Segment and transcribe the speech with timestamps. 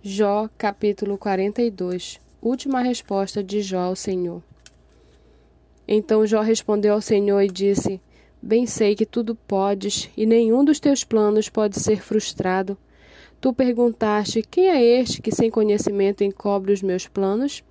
[0.00, 4.40] Jó, capítulo 42 Última resposta de Jó ao Senhor.
[5.88, 8.00] Então Jó respondeu ao Senhor e disse:
[8.40, 12.78] Bem sei que tudo podes, e nenhum dos teus planos pode ser frustrado.
[13.40, 17.64] Tu perguntaste: Quem é este que sem conhecimento encobre os meus planos?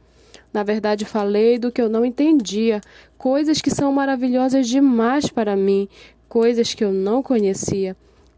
[0.51, 2.81] Na verdade, falei do que eu não entendia,
[3.17, 5.87] coisas que são maravilhosas demais para mim,
[6.27, 7.95] coisas que eu não conhecia.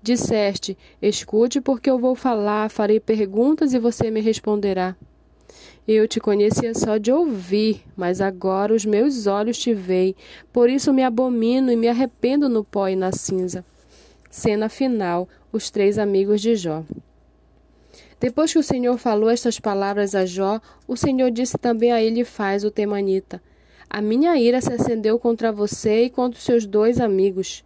[0.09, 4.95] Disseste: Escute, porque eu vou falar, farei perguntas e você me responderá.
[5.87, 10.15] Eu te conhecia só de ouvir, mas agora os meus olhos te veem,
[10.51, 13.64] por isso me abomino e me arrependo no pó e na cinza.
[14.31, 16.83] Cena final: os três amigos de Jó.
[18.19, 22.25] Depois que o Senhor falou estas palavras a Jó, o Senhor disse também a ele
[22.25, 23.39] faz o temanita:
[23.87, 27.64] A minha ira se acendeu contra você e contra os seus dois amigos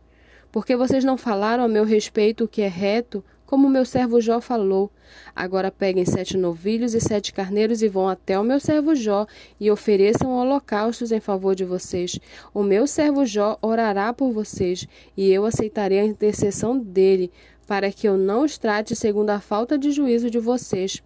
[0.53, 4.39] porque vocês não falaram a meu respeito o que é reto, como meu servo Jó
[4.39, 4.91] falou.
[5.35, 9.25] Agora peguem sete novilhos e sete carneiros e vão até o meu servo Jó
[9.59, 12.19] e ofereçam holocaustos em favor de vocês.
[12.53, 14.87] O meu servo Jó orará por vocês
[15.17, 17.31] e eu aceitarei a intercessão dele,
[17.65, 21.01] para que eu não os trate segundo a falta de juízo de vocês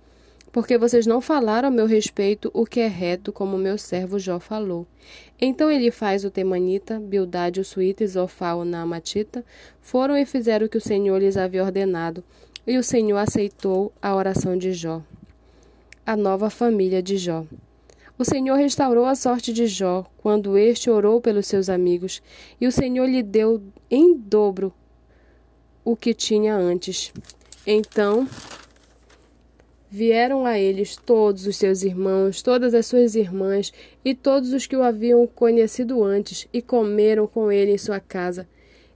[0.58, 4.40] porque vocês não falaram a meu respeito o que é reto, como meu servo Jó
[4.40, 4.88] falou.
[5.40, 9.46] Então ele faz o Temanita, Bildade, o Suíta o Naamatita,
[9.80, 12.24] foram e fizeram o que o Senhor lhes havia ordenado,
[12.66, 15.04] e o Senhor aceitou a oração de Jó.
[16.04, 17.46] A nova família de Jó.
[18.18, 22.20] O Senhor restaurou a sorte de Jó, quando este orou pelos seus amigos,
[22.60, 24.74] e o Senhor lhe deu em dobro
[25.86, 27.14] o que tinha antes.
[27.64, 28.28] Então
[29.90, 33.72] Vieram a eles todos os seus irmãos, todas as suas irmãs
[34.04, 38.46] e todos os que o haviam conhecido antes, e comeram com ele em sua casa.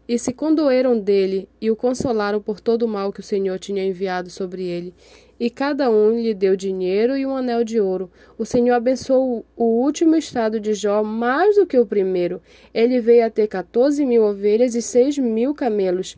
[0.06, 3.86] E se condoeram dele, e o consolaram por todo o mal que o Senhor tinha
[3.86, 4.94] enviado sobre ele.
[5.39, 8.12] E cada um lhe deu dinheiro e um anel de ouro.
[8.38, 12.42] O Senhor abençoou o último estado de Jó mais do que o primeiro.
[12.73, 16.18] Ele veio a ter quatorze mil ovelhas e seis mil camelos,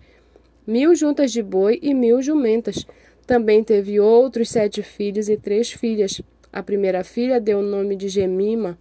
[0.65, 2.87] mil juntas de boi e mil jumentas.
[3.25, 6.21] Também teve outros sete filhos e três filhas.
[6.51, 8.77] A primeira filha deu o nome de Gemima,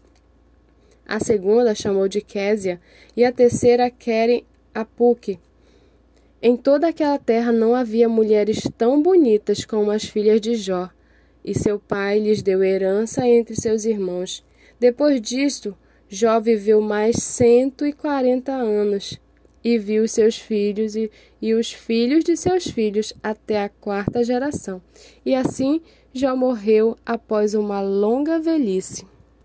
[1.06, 2.80] a segunda chamou de Késia
[3.16, 4.44] e a terceira Keren
[4.74, 5.38] Apuque.
[6.40, 10.90] Em toda aquela terra não havia mulheres tão bonitas como as filhas de Jó,
[11.44, 14.44] e seu pai lhes deu herança entre seus irmãos.
[14.78, 15.76] Depois disto,
[16.08, 19.20] Jó viveu mais cento e quarenta anos
[19.64, 24.80] e viu seus filhos e, e os filhos de seus filhos até a quarta geração.
[25.24, 25.80] E assim
[26.12, 29.06] Jó morreu após uma longa velhice.